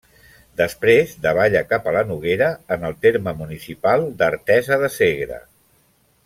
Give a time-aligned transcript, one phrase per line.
[0.59, 5.39] Després davalla cap a la Noguera, en el terme municipal d'Artesa de Segre.